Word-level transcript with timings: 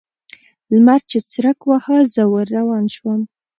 لمر 0.73 1.01
چې 1.09 1.17
څرک 1.31 1.59
واهه؛ 1.65 1.97
زه 2.13 2.23
ور 2.31 2.47
روان 2.57 2.85
شوم. 2.95 3.21